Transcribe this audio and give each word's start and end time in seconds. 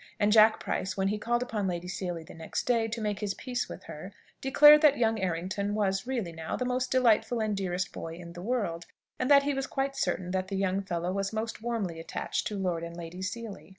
And 0.19 0.31
Jack 0.31 0.59
Price, 0.59 0.97
when 0.97 1.09
he 1.09 1.19
called 1.19 1.43
upon 1.43 1.67
Lady 1.67 1.87
Seely 1.87 2.23
the 2.23 2.33
next 2.33 2.63
day, 2.63 2.87
to 2.87 2.99
make 3.01 3.19
his 3.19 3.35
peace 3.35 3.69
with 3.69 3.83
her, 3.83 4.11
declared 4.41 4.81
that 4.81 4.97
young 4.97 5.19
Errington 5.21 5.75
was, 5.75 6.07
really 6.07 6.31
now, 6.31 6.55
the 6.55 6.65
most 6.65 6.89
delightful 6.91 7.39
and 7.39 7.55
dearest 7.55 7.91
boy 7.93 8.15
in 8.15 8.33
the 8.33 8.41
world, 8.41 8.87
and 9.19 9.29
that 9.29 9.43
he 9.43 9.53
was 9.53 9.67
quite 9.67 9.95
certain 9.95 10.31
that 10.31 10.47
the 10.47 10.57
young 10.57 10.81
fellow 10.81 11.11
was 11.11 11.31
most 11.31 11.61
warmly 11.61 11.99
attached 11.99 12.47
to 12.47 12.57
Lord 12.57 12.81
and 12.83 12.97
Lady 12.97 13.21
Seely. 13.21 13.69